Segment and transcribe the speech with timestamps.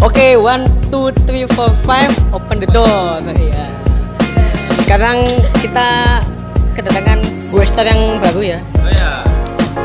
[0.00, 3.20] Oke, one, two, three, four, five, open the door.
[3.20, 3.68] Iya.
[4.80, 6.18] Sekarang kita
[6.72, 7.20] kedatangan
[7.52, 8.58] Wester yang baru ya.
[8.80, 9.20] Oh ya.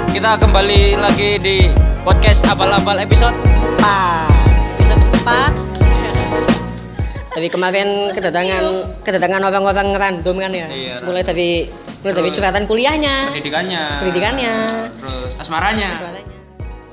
[0.10, 1.68] Kita kembali lagi di
[2.08, 3.36] podcast abal-abal episode
[3.84, 8.64] 4 Episode 4 Dari kemarin kedatangan
[9.04, 10.68] kedatangan orang-orang random kan ya.
[10.72, 11.68] Iya, mulai dari
[12.00, 13.84] mulai dari curhatan kuliahnya, pendidikannya.
[14.00, 14.54] pendidikannya,
[14.96, 15.92] Terus asmaranya.
[16.00, 16.36] suaranya.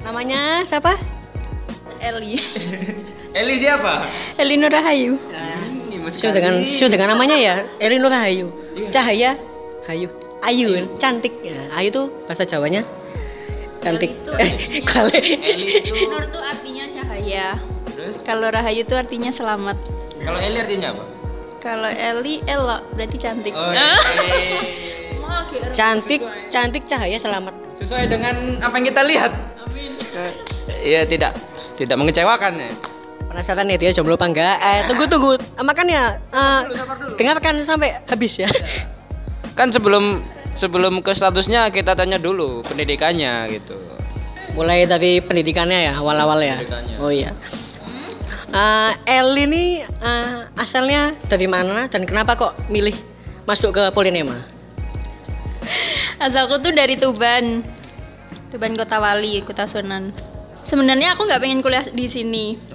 [0.03, 0.99] Namanya siapa?
[2.03, 2.35] Eli
[3.33, 4.13] Eli siapa?
[4.37, 5.17] Eli Nurahayu
[6.13, 8.51] Sesuai dengan sesuai dengan namanya ya, Elin Rahayu.
[8.91, 9.39] Cahaya
[9.89, 10.11] Hayu.
[10.43, 10.87] Ayu kan?
[10.99, 11.31] cantik.
[11.41, 12.83] Ya, Ayu tuh bahasa Jawanya
[13.79, 14.13] cantik.
[14.43, 15.23] Eli Eh.
[15.41, 15.95] Eli itu.
[16.11, 17.57] Nur tuh artinya cahaya
[17.95, 19.79] Terus kalau Rahayu tuh artinya selamat
[20.21, 21.05] kalau Eli artinya apa?
[21.63, 23.95] kalau Eli elok berarti cantik Oh, iya.
[25.73, 27.53] Cantik, cantik cahaya selamat.
[27.81, 29.33] Sesuai dengan apa yang kita lihat.
[30.81, 31.37] Iya tidak
[31.77, 32.71] tidak mengecewakan ya.
[33.33, 34.57] Penasaran ya dia jomblo apa enggak?
[34.61, 35.33] Eh, tunggu tunggu.
[35.41, 36.61] Eh, Makanya eh,
[37.17, 38.53] dengarkan sampai habis ya.
[39.59, 40.21] Kan sebelum
[40.53, 43.73] sebelum ke statusnya kita tanya dulu pendidikannya gitu.
[44.53, 46.61] Mulai dari pendidikannya ya, awal-awal ya.
[47.01, 47.33] Oh iya.
[48.53, 52.93] Eh, Eli ini eh, asalnya dari mana dan kenapa kok milih
[53.49, 54.45] masuk ke Polinema?
[56.29, 57.65] asalku tuh dari Tuban
[58.53, 60.13] Tuban Kota Wali Kota Sunan
[60.69, 62.72] sebenarnya aku nggak pengen kuliah di sini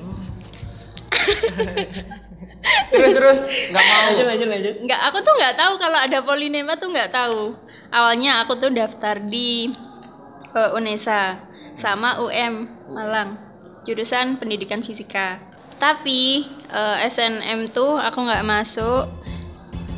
[2.91, 4.27] Terus terus nggak mau.
[4.27, 4.75] lanjut lanjut.
[4.83, 7.55] nggak aku tuh nggak tahu kalau ada Polinema tuh nggak tahu
[7.91, 9.71] awalnya aku tuh daftar di
[10.51, 11.39] eh, Unesa
[11.79, 13.39] sama UM Malang
[13.87, 15.39] jurusan pendidikan fisika
[15.79, 19.07] tapi eh, SNM tuh aku nggak masuk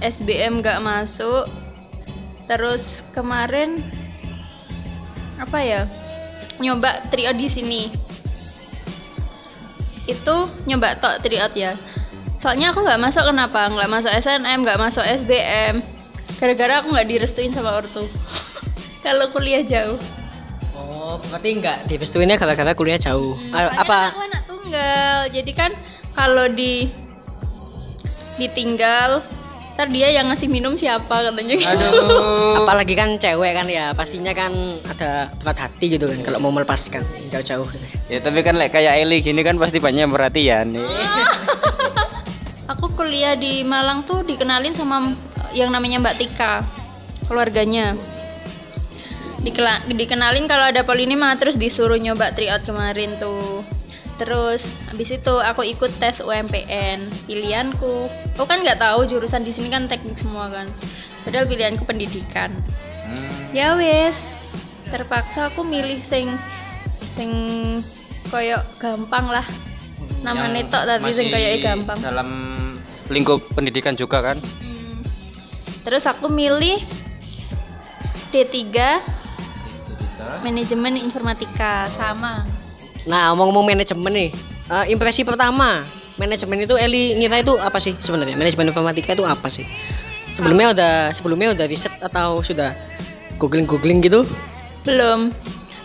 [0.04, 1.48] SBM nggak masuk
[2.46, 2.84] terus
[3.16, 3.82] kemarin
[5.40, 5.82] apa ya
[6.60, 7.82] nyoba tryout di sini
[10.10, 11.78] itu nyoba tok tryout ya.
[12.40, 13.68] Soalnya aku nggak masuk kenapa?
[13.68, 15.76] Nggak masuk SNM nggak masuk SBM
[16.40, 18.08] gara-gara aku nggak direstuin sama ortu.
[19.06, 20.00] Kalau kuliah jauh.
[20.80, 23.36] Oh, berarti enggak direstuinnya gara-gara kuliah jauh.
[23.52, 24.16] Hmm, apa?
[24.16, 25.18] aku anak tunggal.
[25.28, 25.72] Jadi kan
[26.16, 26.88] kalau di
[28.40, 29.20] ditinggal
[29.80, 31.72] ntar dia yang ngasih minum siapa katanya gitu.
[31.72, 32.68] Aduh.
[32.68, 34.52] Apalagi kan cewek kan ya, pastinya kan
[34.92, 37.00] ada berat hati gitu kan kalau mau melepaskan
[37.32, 37.64] jauh-jauh.
[38.12, 40.84] Ya tapi kan like, kayak Eli gini kan pasti banyak perhatian nih.
[42.76, 45.16] aku kuliah di Malang tuh dikenalin sama
[45.56, 46.60] yang namanya Mbak Tika
[47.32, 47.96] keluarganya
[49.40, 53.64] Dikela- dikenalin kalau ada polinema terus disuruh nyoba tryout kemarin tuh
[54.20, 54.60] terus
[54.92, 59.88] habis itu aku ikut tes UMPN pilihanku aku kan nggak tahu jurusan di sini kan
[59.88, 60.68] teknik semua kan
[61.24, 62.52] padahal pilihanku pendidikan
[63.10, 63.26] Hmm.
[63.58, 64.14] ya wes
[64.86, 66.30] terpaksa aku milih sing
[67.18, 67.32] sing
[68.30, 69.42] koyok gampang lah
[70.22, 72.30] namanya Yang tok tapi sing koyoknya gampang Dalam
[73.10, 74.38] lingkup pendidikan juga kan.
[74.38, 75.02] Hmm.
[75.82, 76.78] Terus aku milih
[78.30, 78.54] D3
[80.46, 82.46] manajemen informatika sama.
[83.08, 84.30] Nah, ngomong-ngomong manajemen nih,
[84.72, 85.86] eh, impresi pertama
[86.20, 88.36] manajemen itu Eli ngira itu apa sih sebenarnya?
[88.36, 89.64] Manajemen informatika itu apa sih?
[90.36, 92.76] Sebelumnya udah sebelumnya udah riset atau sudah
[93.40, 94.28] googling googling gitu?
[94.84, 95.32] Belum.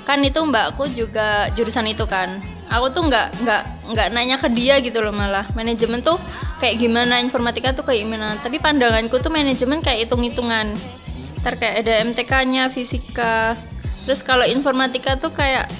[0.04, 2.42] Kan itu mbakku juga jurusan itu kan.
[2.69, 3.62] Aku tuh nggak nggak
[3.94, 5.46] nggak nanya ke dia gitu loh malah.
[5.56, 6.19] Manajemen tuh
[6.60, 8.36] kayak gimana, informatika tuh kayak gimana.
[8.42, 10.76] Tapi pandanganku tuh manajemen kayak hitung-hitungan.
[11.41, 13.56] Ntar kayak ada MTK-nya, fisika.
[14.04, 15.72] Terus kalau informatika tuh kayak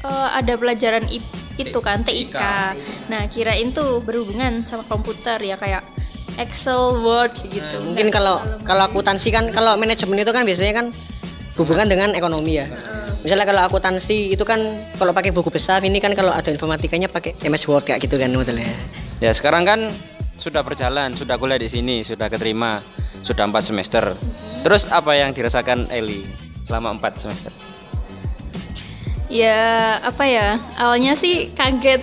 [0.00, 1.20] Eh, ada pelajaran I-
[1.60, 2.40] itu kan TIK.
[3.12, 5.84] Nah, kirain tuh berhubungan sama komputer ya kayak
[6.40, 7.76] Excel, Word kayak gitu.
[7.76, 10.86] Nah, mungkin kalau kalau akuntansi kan kalau manajemen itu kan biasanya kan
[11.60, 12.66] hubungan dengan ekonomi ya.
[13.20, 14.64] Misalnya kalau akuntansi itu kan
[14.96, 18.32] kalau pakai buku besar ini kan kalau ada informatikanya pakai MS Word kayak gitu kan
[18.32, 18.72] modelnya.
[19.20, 19.92] Ya sekarang kan
[20.40, 22.80] sudah berjalan, sudah kuliah di sini, sudah keterima,
[23.20, 24.16] sudah empat semester.
[24.64, 26.24] Terus apa yang dirasakan Eli
[26.64, 27.52] selama empat semester?
[29.30, 30.58] Ya apa ya?
[30.76, 32.02] Awalnya sih kaget.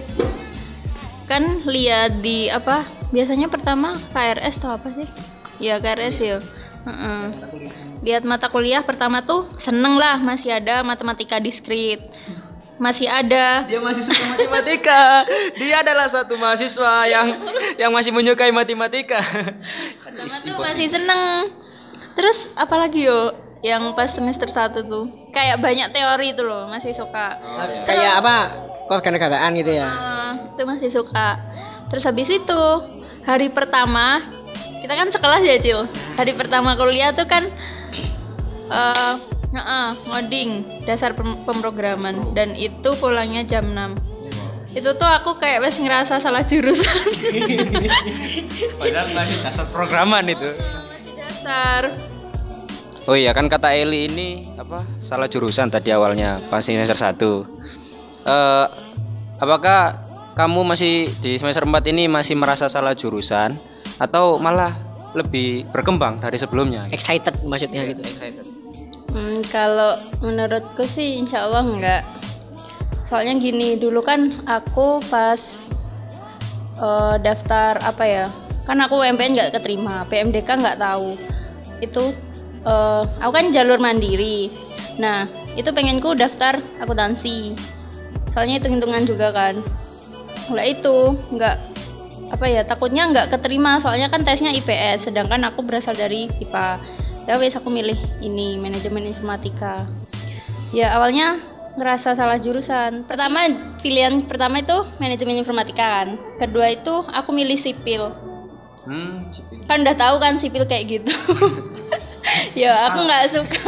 [1.27, 5.07] Kan lihat di apa biasanya pertama KRS atau apa sih?
[5.59, 6.39] Ya KRS ya.
[6.88, 7.24] Heeh.
[8.07, 8.79] lihat mata kuliah.
[8.79, 12.00] Pertama tuh seneng lah masih ada matematika diskrit
[12.77, 13.65] masih ada.
[13.65, 15.25] Dia masih suka matematika.
[15.59, 17.27] Dia adalah satu mahasiswa yang
[17.75, 19.18] yang masih menyukai matematika.
[20.06, 21.51] pertama tuh masih seneng.
[22.13, 23.33] Terus apalagi yo
[23.67, 27.35] yang pas semester 1 tuh kayak banyak teori itu loh masih suka
[27.83, 28.35] Kayak apa?
[28.87, 29.83] Kewarganegaraan gitu ya.
[29.85, 31.35] Ah, itu masih suka.
[31.87, 32.61] Terus habis itu
[33.21, 34.23] hari pertama
[34.77, 35.79] kita kan sekelas ya Cil.
[36.15, 37.43] Hari pertama kuliah tuh kan
[38.69, 39.13] eh
[39.47, 40.49] Heeh, ngoding
[40.83, 43.95] dasar pem- pemrograman dan itu pulangnya jam 6.
[44.75, 46.83] itu tuh aku kayak wes ngerasa salah jurusan
[48.77, 50.51] Padahal masih dasar programan itu.
[50.85, 51.81] masih dasar
[53.07, 57.15] Oh iya kan kata Eli ini apa salah jurusan tadi awalnya pas semester 1.
[58.27, 58.65] Eh
[59.39, 60.04] apakah
[60.36, 63.56] kamu masih di semester 4 ini masih merasa salah jurusan
[63.95, 64.75] atau malah
[65.15, 66.92] lebih berkembang dari sebelumnya?
[66.92, 68.04] Excited maksudnya gitu.
[68.04, 68.44] Excited.
[69.15, 72.03] Hmm, kalau menurutku sih insya Allah enggak.
[73.07, 75.39] Soalnya gini, dulu kan aku pas
[76.75, 78.27] eh, daftar apa ya?
[78.68, 81.15] Kan aku UMPN nggak keterima, PMDK nggak tahu.
[81.80, 82.12] Itu
[82.67, 84.51] eh, aku kan jalur mandiri.
[84.99, 87.55] Nah, itu pengenku daftar akuntansi.
[88.35, 89.55] Soalnya hitung-hitungan juga kan.
[90.51, 91.55] Mulai itu nggak
[92.27, 93.79] apa ya takutnya nggak keterima.
[93.79, 96.77] Soalnya kan tesnya IPS sedangkan aku berasal dari IPA
[97.27, 99.83] ya wes aku milih ini manajemen informatika.
[100.71, 101.39] Ya awalnya
[101.77, 103.05] ngerasa salah jurusan.
[103.05, 103.51] Pertama
[103.83, 106.07] pilihan pertama itu manajemen informatika kan.
[106.39, 108.15] Kedua itu aku milih sipil.
[108.87, 109.19] Hmm,
[109.67, 111.11] kan udah tahu kan sipil kayak gitu
[112.68, 113.63] ya aku nggak suka.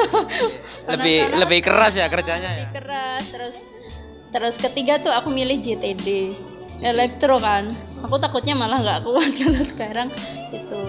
[0.89, 2.69] Lebih lebih keras ya kerjanya lebih ya.
[2.81, 3.55] keras terus
[4.33, 6.33] terus ketiga tuh aku milih JTD
[6.81, 7.75] elektro kan.
[8.07, 10.07] Aku takutnya malah nggak kuat kalau sekarang
[10.49, 10.79] gitu.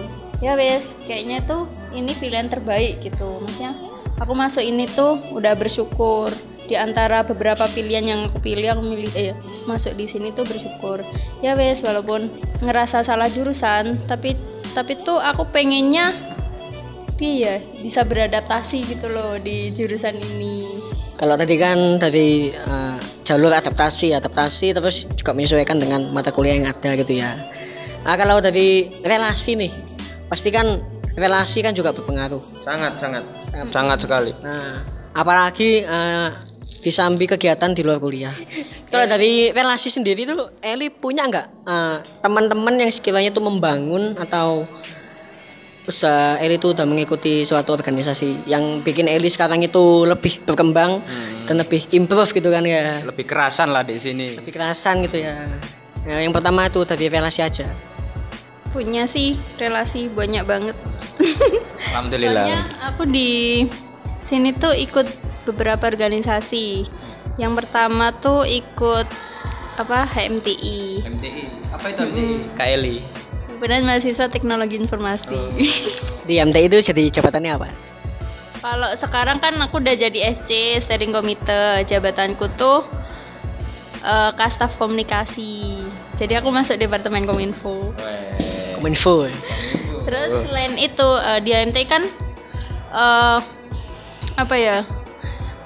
[0.41, 3.45] Ya wes kayaknya tuh ini pilihan terbaik gitu.
[3.45, 3.77] Maksudnya
[4.17, 6.33] aku masuk ini tuh udah bersyukur.
[6.65, 9.35] Di antara beberapa pilihan yang aku pilih aku milih eh
[9.69, 11.05] masuk di sini tuh bersyukur.
[11.45, 12.31] Ya wes walaupun
[12.63, 14.33] ngerasa salah jurusan tapi
[14.71, 16.15] tapi tuh aku pengennya
[17.21, 20.65] iya bisa beradaptasi gitu loh di jurusan ini
[21.21, 26.73] Kalau tadi kan dari eh, jalur adaptasi, adaptasi terus juga menyesuaikan dengan mata kuliah yang
[26.73, 27.37] ada gitu ya.
[28.01, 29.69] Nah, kalau dari relasi nih,
[30.25, 30.81] pasti kan
[31.13, 32.41] relasi kan juga berpengaruh.
[32.65, 33.23] Sangat sangat
[33.69, 34.33] sangat sekali.
[34.41, 34.81] Nah,
[35.13, 36.29] apalagi eh,
[36.81, 38.33] disambi kegiatan di luar kuliah.
[38.89, 44.65] Kalau dari relasi sendiri tuh Eli punya nggak eh, teman-teman yang sekiranya tuh membangun atau
[45.81, 51.45] usaha Eli tuh udah mengikuti suatu organisasi yang bikin Eli sekarang itu lebih berkembang Hmm.
[51.45, 53.01] dan lebih improve gitu kan ya.
[53.01, 54.37] Lebih kerasan lah di sini.
[54.37, 55.57] Lebih kerasan gitu ya.
[56.01, 57.67] Nah, yang pertama itu dari relasi aja.
[58.71, 60.71] punya sih relasi banyak banget
[61.91, 62.39] Alhamdulillah.
[62.39, 63.67] Soalnya aku di
[64.25, 65.11] sini tuh ikut
[65.43, 66.87] beberapa organisasi.
[67.35, 69.11] Yang pertama tuh ikut
[69.75, 71.43] apa HMTI, MTI.
[71.67, 72.35] Apa itu MTI?
[72.55, 72.95] KLI.
[73.61, 75.37] Himpunan Mahasiswa Teknologi Informasi.
[76.25, 77.69] Di MT itu jadi jabatannya apa?
[78.57, 82.89] Kalau sekarang kan aku udah jadi SC Steering Komite, jabatanku tuh
[84.01, 85.77] eh, Kastaf Komunikasi.
[86.17, 87.93] Jadi aku masuk Departemen Kominfo.
[88.81, 89.29] Kominfo.
[90.09, 92.01] Terus selain itu eh, di AMT kan
[92.97, 93.39] eh
[94.41, 94.89] apa ya?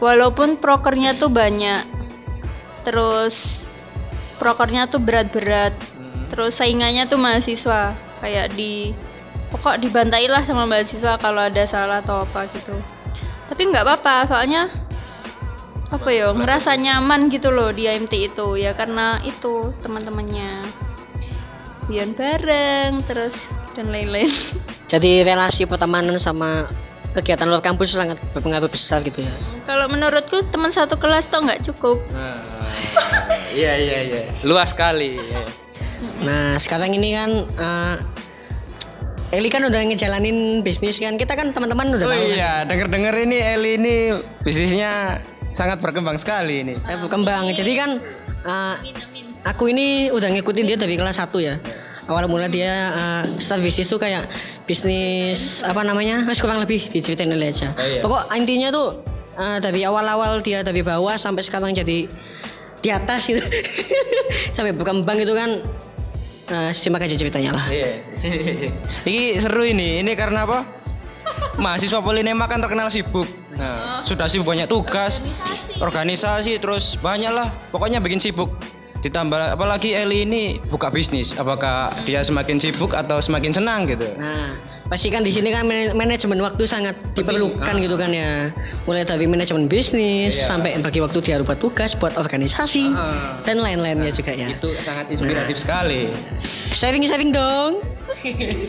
[0.03, 1.88] Walaupun prokernya tuh banyak,
[2.83, 3.63] terus
[4.36, 5.71] prokernya tuh berat-berat,
[6.31, 8.95] terus saingannya tuh mahasiswa kayak di
[9.54, 12.75] pokok dibantai lah sama mahasiswa kalau ada salah atau apa gitu.
[13.45, 14.68] Tapi nggak apa-apa, soalnya
[15.94, 20.50] apa ya ngerasa nyaman gitu loh di AMT itu ya karena itu teman-temannya
[21.86, 23.33] Bian bareng terus
[23.78, 24.33] dan lain-lain.
[24.92, 26.66] Jadi relasi pertemanan sama
[27.13, 29.33] kegiatan luar kampus sangat berpengaruh besar gitu ya.
[29.69, 32.01] Kalau menurutku teman satu kelas tuh nggak cukup.
[32.10, 32.42] Nah,
[33.54, 34.21] iya iya iya.
[34.42, 35.13] Luas sekali.
[35.13, 35.65] iya.
[36.22, 37.95] Nah sekarang ini kan eh,
[39.33, 41.18] Eli kan udah ngejalanin bisnis kan.
[41.18, 42.30] Kita kan teman-teman udah Oh tahu kan.
[42.30, 43.95] iya, denger-denger ini Eli ini
[44.45, 45.19] bisnisnya
[45.57, 46.74] sangat berkembang sekali ini.
[46.85, 47.50] Eh, berkembang.
[47.52, 47.90] Jadi kan
[48.45, 48.76] eh,
[49.44, 51.57] aku ini udah ngikutin dia dari kelas 1 ya.
[52.06, 54.30] Awal mula dia eh, start bisnis tuh kayak
[54.69, 56.21] bisnis apa namanya?
[56.21, 57.74] Mas kurang lebih diceritain Eli aja.
[57.74, 58.02] Oh, iya.
[58.06, 59.02] pokok intinya tuh
[59.35, 62.06] eh, dari awal-awal dia dari bawah sampai sekarang jadi
[62.80, 63.42] di atas gitu.
[64.56, 65.57] Sampai berkembang itu kan
[66.49, 67.92] eh, simak aja ceritanya lah Iya.
[69.09, 70.02] Ini seru ini.
[70.02, 70.66] Ini karena apa?
[71.57, 73.25] Mahasiswa Polinema kan terkenal sibuk.
[73.56, 75.23] Nah, sudah sibuk banyak tugas,
[75.80, 77.49] organisasi, terus banyak lah.
[77.71, 78.52] Pokoknya bikin sibuk.
[79.06, 81.38] Ditambah apalagi Eli ini buka bisnis.
[81.38, 84.09] Apakah dia semakin sibuk atau semakin senang gitu?
[84.18, 84.57] Nah,
[84.90, 87.78] pasti kan di sini kan man- manajemen waktu sangat diperlukan Ah.
[87.78, 88.50] gitu kan ya.
[88.83, 90.50] Mulai dari manajemen bisnis Iya.
[90.50, 93.38] sampai bagi waktu dia buat tugas, buat organisasi Ah.
[93.45, 94.50] dan lain-lainnya juga ya.
[94.50, 96.09] Itu sangat inspiratif sekali.
[96.74, 97.85] Sharing-sharing dong.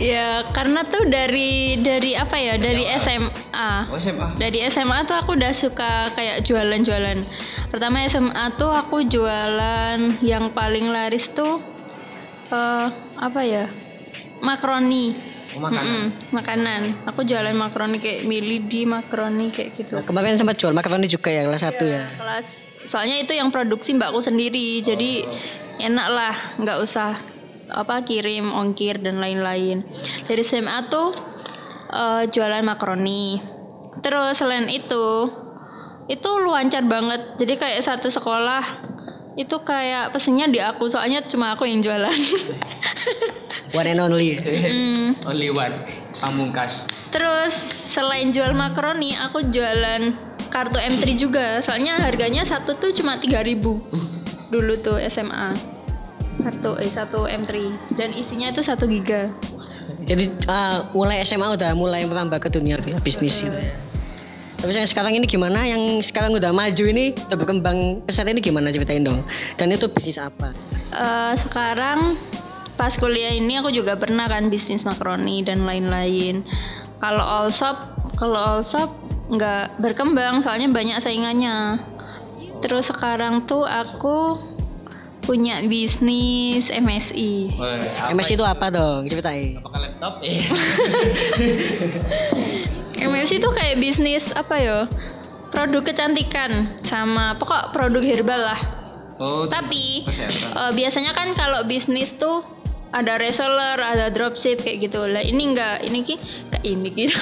[0.00, 3.70] Ya karena tuh dari dari apa ya dari SMA.
[3.92, 4.36] Oh, SMA.
[4.40, 7.18] Dari SMA tuh aku udah suka kayak jualan-jualan.
[7.68, 11.60] Pertama SMA tuh aku jualan yang paling laris tuh
[12.52, 12.88] eh
[13.20, 13.68] apa ya?
[14.42, 15.14] Makaroni.
[15.52, 15.84] Oh, makanan.
[15.84, 16.80] Mm-mm, makanan.
[17.12, 20.00] Aku jualan makaroni kayak mili di makaroni kayak gitu.
[20.00, 22.04] Nah, kemarin sempat jual makaroni juga ya kelas 1 ya.
[22.16, 22.46] Kelas
[22.88, 25.24] soalnya itu yang produksi mbakku sendiri jadi
[25.78, 27.18] enak lah nggak usah
[27.72, 29.82] apa kirim ongkir dan lain-lain
[30.28, 31.16] dari SMA tuh
[31.90, 33.40] eh, jualan makaroni
[34.04, 35.32] terus selain itu
[36.06, 38.92] itu luancar banget jadi kayak satu sekolah
[39.32, 42.12] itu kayak pesennya di aku soalnya cuma aku yang jualan
[43.72, 44.36] One and only.
[44.36, 45.16] Hmm.
[45.24, 45.72] Only one.
[46.20, 46.84] Pamungkas.
[47.08, 47.56] Terus
[47.88, 50.12] selain jual makaroni, aku jualan
[50.52, 51.64] kartu M3 juga.
[51.64, 53.64] Soalnya harganya satu tuh cuma 3000
[54.52, 55.56] Dulu tuh SMA.
[56.40, 57.52] Kartu eh satu M3
[57.98, 59.28] dan isinya itu 1 giga.
[60.02, 63.76] Jadi ah, mulai SMA udah mulai merambah ke dunia ya, bisnis gitu ya.
[64.62, 65.66] Tapi yang sekarang ini gimana?
[65.66, 69.26] Yang sekarang udah maju ini, udah berkembang pesat ini gimana ceritain dong?
[69.58, 70.54] Dan itu bisnis apa?
[70.94, 72.14] Eh, sekarang
[72.78, 76.46] pas kuliah ini aku juga pernah kan bisnis makaroni dan lain-lain.
[77.02, 77.82] Kalau all shop,
[78.14, 78.94] kalau all shop
[79.32, 81.82] nggak berkembang soalnya banyak saingannya.
[82.62, 84.38] Terus sekarang tuh aku
[85.22, 87.54] punya bisnis MSI.
[88.12, 89.06] MS itu apa dong?
[89.08, 89.62] Ceritain.
[89.62, 90.12] Apakah laptop?
[93.02, 93.08] Eh.
[93.08, 94.78] MSI itu kayak bisnis apa ya?
[95.50, 98.60] Produk kecantikan sama pokok produk herbal lah.
[99.22, 102.42] Oh, Tapi eh, biasanya kan kalau bisnis tuh
[102.92, 105.08] ada reseller, ada dropship kayak gitu.
[105.08, 106.16] Lah ini enggak, ini ki
[106.52, 107.18] kayak ini gitu.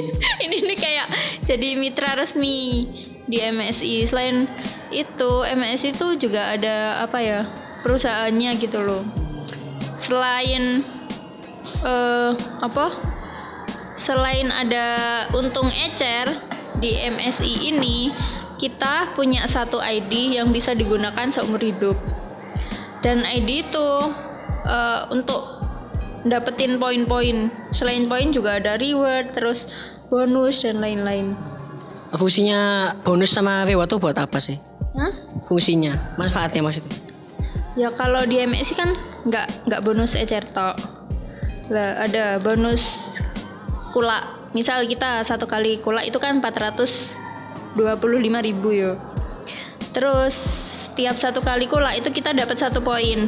[0.44, 1.06] ini nih kayak
[1.48, 2.86] jadi mitra resmi
[3.28, 4.08] di MSI.
[4.08, 4.48] Selain
[4.92, 7.42] itu, MSI itu juga ada apa ya?
[7.84, 9.04] perusahaannya gitu loh.
[10.08, 10.80] Selain
[11.84, 12.30] eh
[12.64, 12.86] apa?
[14.00, 14.88] Selain ada
[15.36, 16.32] untung ecer
[16.80, 18.12] di MSI ini,
[18.56, 21.96] kita punya satu ID yang bisa digunakan seumur hidup.
[23.04, 23.88] Dan ID itu
[24.64, 25.60] eh, untuk
[26.24, 27.52] dapetin poin-poin.
[27.76, 29.68] Selain poin juga ada reward, terus
[30.08, 31.36] bonus dan lain-lain.
[32.14, 34.54] Fungsinya bonus sama reward tuh buat apa sih?
[34.94, 35.10] Hah?
[35.50, 36.94] Fungsinya, manfaatnya maksudnya?
[37.74, 38.94] Ya kalau di MSI kan
[39.26, 40.78] nggak nggak bonus ecer tok.
[41.74, 43.18] Lah ada bonus
[43.90, 44.46] kula.
[44.54, 48.94] Misal kita satu kali kula itu kan 425.000 ribu yo.
[49.90, 50.38] Terus
[50.94, 53.26] tiap satu kali kula itu kita dapat satu poin.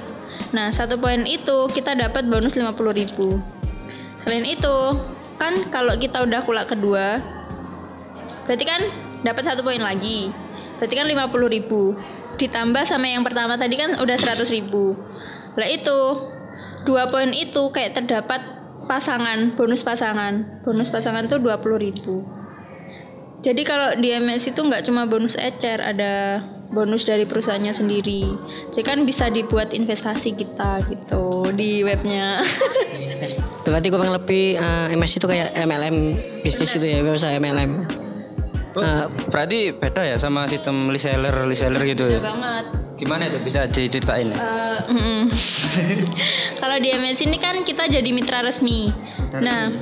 [0.54, 3.18] Nah satu poin itu kita dapat bonus 50.000
[4.22, 4.76] Selain itu
[5.42, 7.18] kan kalau kita udah kula kedua,
[8.46, 8.80] berarti kan
[9.26, 10.30] dapat satu poin lagi.
[10.78, 14.68] Berarti kan 50.000 ditambah sama yang pertama tadi kan udah 100.000
[15.56, 15.98] Lah itu
[16.84, 18.44] dua poin itu kayak terdapat
[18.86, 20.62] pasangan, bonus pasangan.
[20.62, 22.36] Bonus pasangan tuh 20.000
[23.40, 26.42] Jadi kalau di MS itu nggak cuma bonus ecer, ada
[26.74, 28.26] bonus dari perusahaannya sendiri.
[28.74, 32.42] Jadi kan bisa dibuat investasi kita gitu di webnya.
[33.64, 35.96] Berarti kurang lebih eh, MS itu kayak MLM
[36.42, 38.05] bisnis itu ya, usaha MLM.
[38.76, 42.20] Oh, Eh, berarti beda ya sama sistem reseller reseller gitu ya?
[42.20, 42.64] banget.
[42.96, 44.36] Gimana itu bisa diceritain ya?
[44.86, 45.32] Mm-mm.
[46.60, 48.92] Kalau di MS ini kan kita jadi mitra resmi.
[49.32, 49.72] Nah,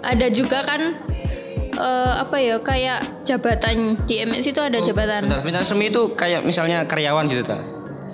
[0.00, 0.96] ada juga kan
[1.70, 5.28] eh, apa ya kayak jabatan di MS itu ada jabatan.
[5.28, 7.60] Bentar, bentar, semi itu kayak misalnya karyawan gitu ta?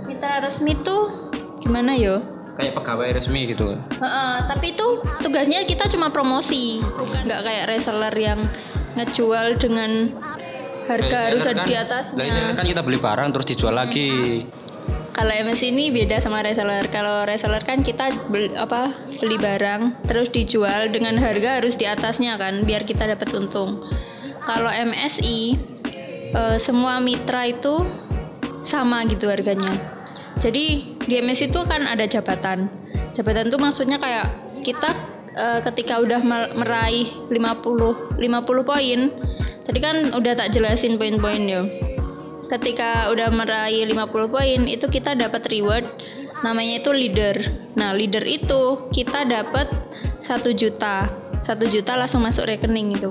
[0.04, 2.18] Mitra resmi tuh gimana yo?
[2.56, 3.76] Kayak pegawai resmi gitu.
[4.00, 4.87] Heeh, tapi itu
[5.21, 8.40] tugasnya kita cuma promosi, bukan nggak kayak reseller yang
[8.96, 10.10] ngejual dengan
[10.86, 12.16] harga harus ada di kan- atasnya.
[12.16, 14.10] reseller kan kita beli barang terus dijual lagi.
[15.16, 16.84] Kalau MS ini beda sama reseller.
[16.92, 22.36] Kalau reseller kan kita beli, apa beli barang terus dijual dengan harga harus di atasnya
[22.36, 23.80] kan biar kita dapat untung.
[24.44, 25.56] Kalau MSI
[26.36, 27.80] eh, semua mitra itu
[28.68, 29.72] sama gitu harganya.
[30.44, 32.68] Jadi di MSI itu kan ada jabatan.
[33.16, 34.28] Jabatan tuh maksudnya kayak
[34.68, 34.92] kita
[35.36, 39.00] eh, ketika udah mer- meraih 50 50 poin.
[39.66, 41.62] Tadi kan udah tak jelasin poin-poin ya
[42.46, 45.86] ketika udah meraih 50 poin itu kita dapat reward
[46.46, 47.36] namanya itu leader.
[47.74, 49.66] Nah leader itu kita dapat
[50.22, 51.10] satu juta.
[51.42, 53.10] Satu juta langsung masuk rekening itu.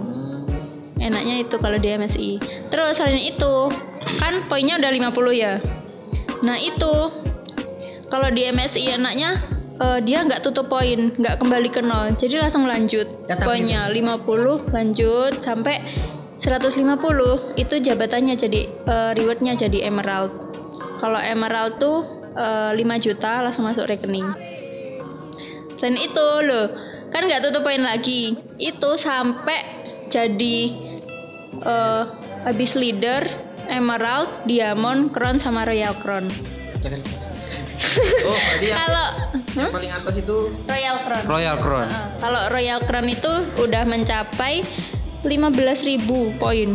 [1.00, 2.32] Enaknya itu kalau di MSI
[2.72, 3.54] terus selain itu
[4.20, 5.60] kan poinnya udah 50 ya.
[6.44, 6.94] Nah itu
[8.08, 9.44] kalau di MSI enaknya
[9.82, 12.14] eh, dia nggak tutup poin nggak kembali ke nol.
[12.16, 13.92] Jadi langsung lanjut Tetap poinnya.
[13.92, 15.82] 50 lanjut sampai
[16.44, 20.32] 150 itu jabatannya jadi eh, rewardnya jadi emerald.
[21.00, 22.06] Kalau emerald tuh
[22.36, 24.28] eh, 5 juta langsung masuk rekening.
[25.80, 26.72] Selain itu loh
[27.12, 28.36] kan nggak tutup poin lagi.
[28.60, 29.60] Itu sampai
[30.08, 30.60] jadi
[31.64, 32.04] eh,
[32.46, 33.26] habis leader
[33.70, 36.30] emerald diamond crown sama royal crown
[38.28, 39.08] Oh, berarti yang, kalau
[39.56, 41.88] yang paling atas itu royal crown Royal Crown.
[41.88, 42.08] Heeh.
[42.20, 44.64] Kalau Royal Crown itu udah mencapai
[45.26, 46.06] 15.000
[46.38, 46.70] poin.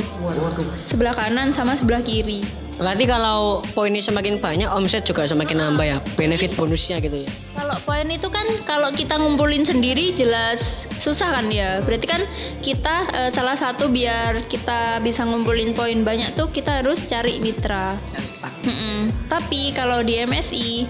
[0.90, 2.42] Sebelah kanan sama sebelah kiri.
[2.80, 7.30] Berarti kalau poinnya semakin banyak, omset juga semakin nambah ya, benefit bonusnya gitu ya.
[7.52, 10.64] Kalau poin itu kan kalau kita ngumpulin sendiri jelas
[11.04, 11.85] susah kan ya.
[11.85, 12.25] Berarti kan
[12.64, 18.00] kita eh, salah satu biar kita bisa ngumpulin poin banyak tuh kita harus cari mitra.
[18.41, 19.13] Mm-mm.
[19.29, 20.89] Tapi kalau di MSI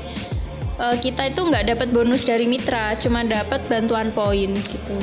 [0.78, 4.96] eh, kita itu nggak dapat bonus dari mitra, cuma dapat bantuan poin gitu.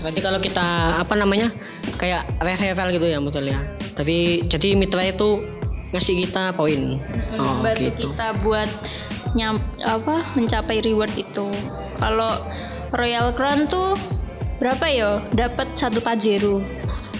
[0.00, 1.52] Berarti kalau kita apa namanya
[2.00, 3.60] kayak referral gitu ya mutual ya.
[3.98, 5.44] Tapi jadi mitra itu
[5.90, 6.96] ngasih kita poin.
[7.36, 8.14] Oh bantu gitu.
[8.14, 8.70] kita buat
[9.34, 11.50] nyam apa mencapai reward itu.
[12.00, 12.32] Kalau
[12.94, 13.98] Royal Crown tuh
[14.62, 15.20] berapa ya?
[15.34, 16.62] Dapat satu Pajero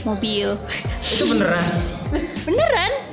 [0.09, 0.57] mobil.
[1.05, 1.85] Itu beneran.
[2.49, 3.10] Beneran?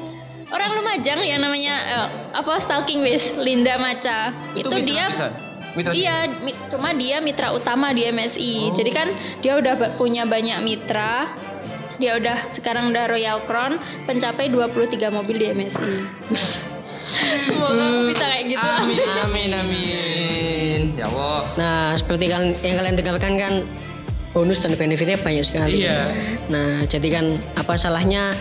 [0.48, 4.32] Orang Lumajang yang namanya eh, apa stalking wis Linda Maca.
[4.56, 5.27] Itu, mitra dia bisa?
[5.75, 8.72] Mitra Iya, mi- cuma dia mitra utama di MSI.
[8.74, 9.08] Jadi kan
[9.44, 11.36] dia udah punya banyak mitra.
[11.98, 13.75] Dia udah sekarang udah Royal Crown
[14.06, 15.92] pencapai 23 mobil di MSI.
[17.48, 18.68] Semoga aku bisa kayak gitu.
[18.68, 20.82] Amin, amin, amin.
[20.96, 21.39] Ya Allah.
[21.56, 23.54] Nah, seperti kalian yang kalian dengarkan kan
[24.32, 25.82] bonus dan benefitnya banyak sekali.
[25.82, 26.13] Iya.
[26.51, 27.25] Nah, jadi kan
[27.56, 28.36] apa salahnya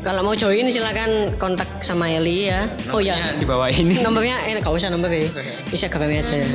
[0.00, 2.68] kalau mau join silakan kontak sama Eli ya.
[2.88, 4.00] Oh ya, di bawah ini.
[4.06, 5.28] nomornya eh nggak usah nomor ya.
[5.68, 6.48] Bisa gambarnya aja ya.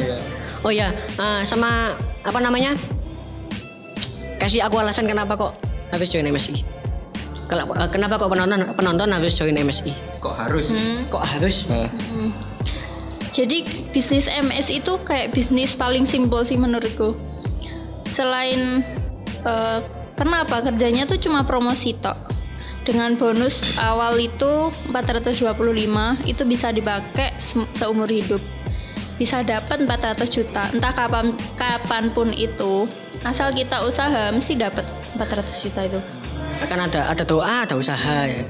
[0.65, 0.89] Oh ya,
[1.21, 1.93] ah, sama
[2.25, 2.73] apa namanya?
[4.41, 5.53] Kasih aku alasan kenapa kok
[5.93, 6.65] harus join MSI.
[7.45, 9.93] Kalau eh, kenapa kok penonton penonton harus join MSI?
[10.25, 10.65] Kok harus?
[10.65, 11.05] Hmm.
[11.13, 11.69] Kok harus?
[11.69, 12.33] Hmm.
[13.29, 17.13] Jadi bisnis MS itu kayak bisnis paling simpel sih menurutku.
[18.17, 18.81] Selain
[19.45, 19.79] eh,
[20.17, 22.35] kenapa kerjanya tuh cuma promosi tok.
[22.86, 25.58] Dengan bonus awal itu 425
[26.24, 28.38] itu bisa dipakai se- seumur hidup.
[29.15, 31.25] Bisa dapat 400 juta entah kapan
[31.56, 32.86] kapan pun itu.
[33.24, 35.25] Asal kita usaha mesti dapat 400
[35.60, 36.00] juta itu.
[36.62, 38.46] Kan ada ada doa, ada usaha ya.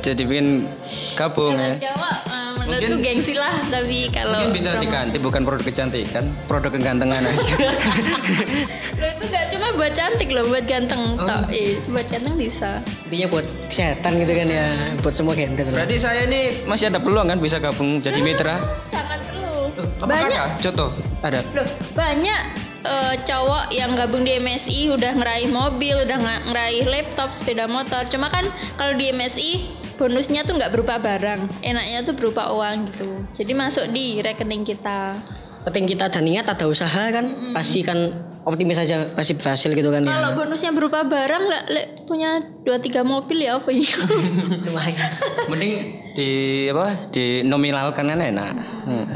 [0.00, 0.68] Jadi bikin
[1.14, 1.88] gabung Kalau ya.
[1.88, 6.24] Jawa eh, menurutku Mungkin- gengsi lah tapi kalau Mungkin bisa promo- diganti bukan produk kecantikan,
[6.44, 7.40] produk kegantengan aja.
[9.22, 11.22] Itu gak cuma buat cantik loh, buat ganteng Oh.
[11.22, 11.46] tok.
[11.54, 12.82] Eh, buat ganteng bisa.
[13.06, 14.66] Intinya buat kesehatan gitu kan ya,
[14.98, 15.64] buat semua gender.
[15.70, 18.58] Berarti saya ini masih ada peluang kan bisa gabung jadi mitra?
[18.90, 19.70] Sangat perlu.
[20.02, 20.46] Banyak?
[20.58, 20.90] Contoh,
[21.22, 21.38] ada.
[21.54, 22.40] loh, banyak
[22.82, 26.18] eh, cowok yang gabung di MSI udah ngeraih mobil, udah
[26.50, 28.02] ngeraih laptop, sepeda motor.
[28.10, 29.50] Cuma kan kalau di MSI
[29.94, 33.06] bonusnya tuh nggak berupa barang, enaknya tuh berupa uang gitu.
[33.38, 35.14] Jadi masuk di rekening kita.
[35.62, 38.10] penting kita ada niat ada usaha kan pasti kan
[38.42, 42.82] optimis aja pasti berhasil gitu kan Kalau ya bonusnya berupa barang, lah, lah, punya dua
[42.82, 43.86] tiga mobil ya apa ya?
[44.66, 45.10] lumayan
[45.46, 45.74] Mending
[46.18, 46.30] di
[46.70, 47.08] apa?
[47.14, 48.52] Di nominalkan kan enak.
[48.86, 49.06] Hmm.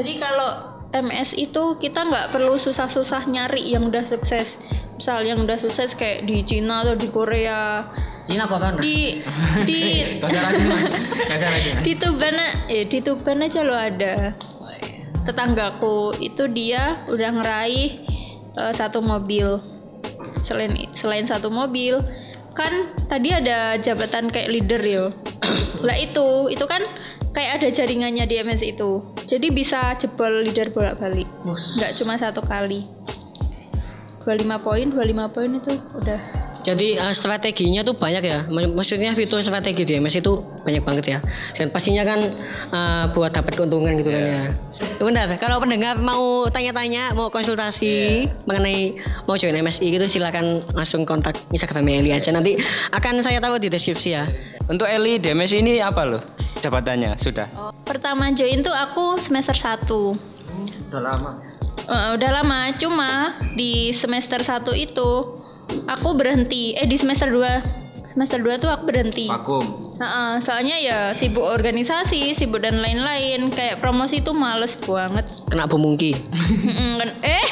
[0.00, 4.56] Jadi kalau MS itu kita nggak perlu susah-susah nyari yang udah sukses.
[4.96, 7.88] Misal yang udah sukses kayak di Cina atau di Korea,
[8.28, 9.18] Cina kok kan di
[9.68, 9.80] di
[11.82, 12.36] di Tuban
[12.68, 14.36] eh di Tuban aja lo ada
[15.24, 18.19] tetanggaku itu dia udah ngeraih
[18.56, 19.60] eh, satu mobil.
[20.46, 22.00] Selain selain satu mobil
[22.56, 25.04] kan tadi ada jabatan kayak leader yo.
[25.86, 26.82] Lah itu itu kan
[27.30, 29.04] kayak ada jaringannya di MS itu.
[29.28, 31.28] Jadi bisa jebol leader bolak balik
[31.78, 32.88] nggak cuma satu kali.
[34.24, 36.20] 25 poin 25 poin itu udah
[36.60, 38.38] jadi eh, strateginya tuh banyak ya.
[38.46, 41.18] M- maksudnya fitur strategi di MS itu banyak banget ya.
[41.56, 42.20] Dan pastinya kan
[42.70, 44.42] eh, buat dapat keuntungan gitu kan ya.
[45.00, 51.36] Bentar kalau pendengar mau tanya-tanya mau konsultasi mengenai mau join MSI gitu silakan langsung kontak
[51.52, 52.32] Instagram Eli aja.
[52.32, 52.56] Nanti
[52.92, 54.24] akan saya taruh di deskripsi ya.
[54.68, 56.22] Untuk Eli DMS ini apa loh
[56.60, 57.16] jabatannya?
[57.18, 57.48] Sudah.
[57.84, 59.82] pertama join tuh aku semester 1
[60.90, 61.32] Udah lama.
[61.90, 65.10] Eh, udah lama, cuma di semester 1 itu
[65.86, 66.72] aku berhenti.
[66.72, 67.78] Eh di semester 2
[68.10, 69.26] semester 2 tuh aku berhenti.
[69.26, 69.94] Vakum.
[69.94, 73.48] Heeh, soalnya ya sibuk organisasi, sibuk dan lain-lain.
[73.48, 75.28] Kayak promosi tuh males banget.
[75.46, 77.44] kena bumungki Mm-mm, kan eh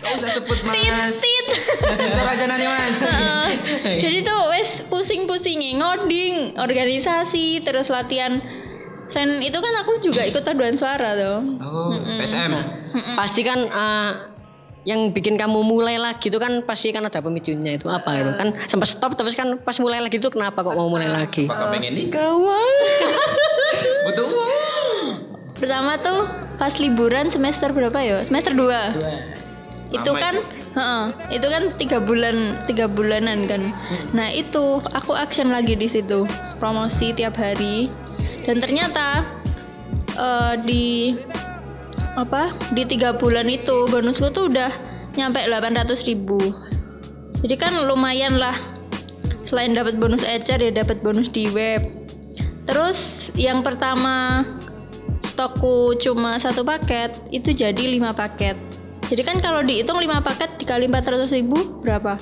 [0.00, 1.16] Gak usah sebut mas.
[1.16, 1.46] tit.
[1.80, 2.98] Sensor aja nanti mas.
[3.98, 8.40] Jadi tuh wes pusing-pusing ngoding, organisasi, terus latihan.
[9.06, 11.38] Dan itu kan aku juga ikut paduan suara tuh.
[11.58, 12.50] Oh, PSM.
[12.90, 13.14] Mm-mm.
[13.14, 14.10] pasti kan eh,
[14.84, 18.48] yang bikin kamu mulai lagi itu kan pasti kan ada pemicunya itu apa itu kan
[18.68, 21.96] sempat stop terus kan pas mulai lagi itu kenapa kok mau mulai lagi Apakah pengen
[21.96, 22.36] nikah?
[24.04, 24.96] Butuh uang.
[25.56, 26.28] Pertama tuh
[26.60, 28.20] pas liburan semester berapa ya?
[28.28, 29.94] Semester 2.
[29.94, 30.34] Itu Lama kan,
[30.74, 31.04] heeh,
[31.38, 33.70] itu kan tiga bulan tiga bulanan kan.
[34.10, 36.26] Nah itu aku action lagi di situ
[36.58, 37.88] promosi tiap hari
[38.44, 39.24] dan ternyata
[40.18, 41.14] eh, di
[42.14, 44.70] apa di tiga bulan itu bonusku tuh udah
[45.18, 46.38] nyampe 800 ribu.
[47.42, 48.56] Jadi kan lumayan lah.
[49.44, 52.04] Selain dapat bonus HR ya dapat bonus di web.
[52.64, 54.44] terus yang pertama
[55.24, 58.56] stokku cuma satu paket itu jadi lima paket
[59.12, 62.16] jadi kan kalau dihitung lima paket dikali 400 ribu berapa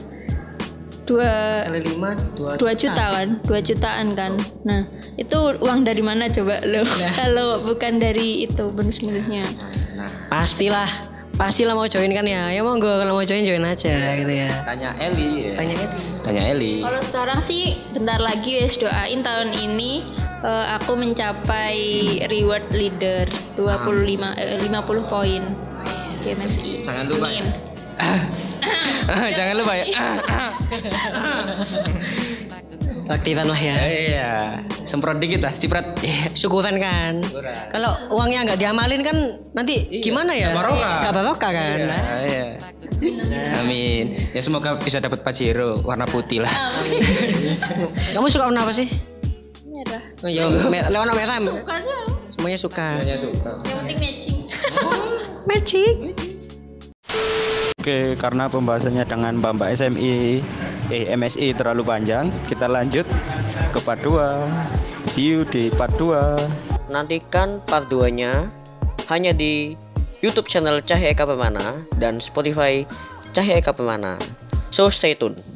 [1.03, 4.87] dua Kali lima, dua, dua juta kan dua jutaan kan nah
[5.19, 6.87] itu uang dari mana coba lo
[7.19, 9.43] kalau bukan dari itu bonus milihnya
[10.33, 10.89] Pastilah,
[11.37, 12.49] pastilah mau join kan ya.
[12.51, 14.51] Ya monggo kalau mau join join aja gitu ya.
[14.65, 15.53] Tanya Eli.
[15.53, 15.55] ya.
[15.61, 15.93] Tanya Eli.
[16.25, 16.75] Tanya Eli.
[16.81, 21.79] kalau sekarang sih bentar lagi wes doain tahun ini eh, aku mencapai
[22.33, 23.29] reward leader
[23.61, 25.43] 25 eh, 50 poin
[26.23, 27.43] di MSI Jangan lupa ya.
[27.45, 27.72] Amin.
[29.33, 29.85] Jangan lupa ya.
[33.05, 33.77] Aktifan lah ya.
[33.83, 34.31] Iya.
[34.87, 35.85] Semprot dikit lah, ciprat.
[36.01, 36.31] Iya.
[36.33, 37.21] Syukuran kan.
[37.69, 39.17] Kalau uangnya nggak diamalin kan
[39.53, 40.53] nanti gimana ya?
[40.53, 41.51] nggak barokah.
[41.51, 41.77] Kan.
[41.79, 42.47] Iya, iya.
[43.59, 44.15] Amin.
[44.31, 46.71] Ya semoga bisa dapat pajero warna putih lah.
[48.15, 48.89] Kamu suka warna apa sih?
[49.65, 51.37] merah Oh, iya, mer- warna merah.
[51.41, 51.97] bukannya
[52.31, 52.87] Semuanya suka.
[53.03, 53.51] suka.
[53.67, 54.15] yang penting
[55.43, 57.72] matching Magic.
[57.83, 60.39] Oke, karena pembahasannya dengan Mbak-mbak SMI
[60.95, 63.03] eh MSI terlalu panjang, kita lanjut
[63.75, 65.11] ke part 2.
[65.11, 66.15] See you di part 2.
[66.95, 68.55] Nantikan part 2-nya
[69.11, 69.75] hanya di
[70.23, 72.87] YouTube channel Cahaya Eka Pemana dan Spotify
[73.35, 74.15] Cahaya Eka Pemana.
[74.71, 75.52] So stay tune.